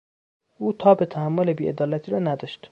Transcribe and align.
او 0.59 0.71
تاب 0.71 1.03
تحمل 1.03 1.53
بی 1.53 1.67
عدالتی 1.67 2.11
را 2.11 2.19
نداشت. 2.19 2.69